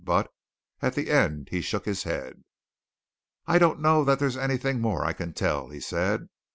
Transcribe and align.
But 0.03 0.33
at 0.81 0.95
the 0.95 1.11
end 1.11 1.49
he 1.51 1.61
shook 1.61 1.85
his 1.85 2.01
head. 2.01 2.43
"I 3.45 3.59
don't 3.59 3.79
know 3.79 4.03
that 4.03 4.17
there's 4.17 4.35
anything 4.35 4.81
more 4.81 5.01
that 5.01 5.09
I 5.09 5.13
can 5.13 5.31
tell," 5.31 5.69
he 5.69 5.79
said. 5.79 6.27